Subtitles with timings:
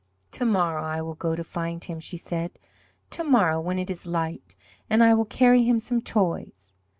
[0.31, 2.57] "To morrow I will go to find Him," she said;
[3.11, 4.55] "to morrow, when it is light,
[4.89, 6.73] and I will carry Him some toys."